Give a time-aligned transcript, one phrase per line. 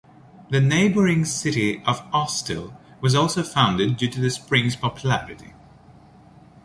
[0.49, 5.53] The neighboring city of Austell was also founded due to the spring's popularity.